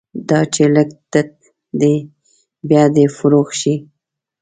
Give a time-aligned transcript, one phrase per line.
[0.29, 1.29] دا چې لږ تت
[1.79, 1.95] دی،
[2.69, 3.75] بیا دې فروغ شي